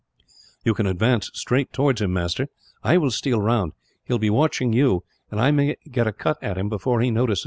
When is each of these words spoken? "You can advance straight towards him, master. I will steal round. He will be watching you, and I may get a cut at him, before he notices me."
"You 0.65 0.73
can 0.73 0.87
advance 0.87 1.29
straight 1.35 1.71
towards 1.71 2.01
him, 2.01 2.11
master. 2.11 2.47
I 2.83 2.97
will 2.97 3.11
steal 3.11 3.39
round. 3.39 3.73
He 4.03 4.11
will 4.11 4.17
be 4.17 4.31
watching 4.31 4.73
you, 4.73 5.03
and 5.29 5.39
I 5.39 5.51
may 5.51 5.75
get 5.91 6.07
a 6.07 6.11
cut 6.11 6.41
at 6.41 6.57
him, 6.57 6.69
before 6.69 7.01
he 7.01 7.11
notices 7.11 7.39
me." 7.39 7.39